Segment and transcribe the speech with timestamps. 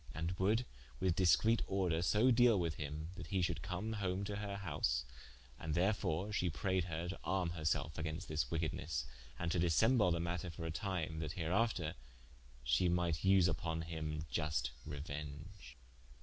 [0.15, 0.65] And would
[0.99, 5.05] with discrete order so deale with him, that he should come home to her house,
[5.59, 9.05] and therefore shee prayed her to arme herselfe against this wickednes,
[9.37, 11.93] and to dissemble the matter for a time, that hereafter
[12.63, 15.75] she might vse vpon him iust reuenge.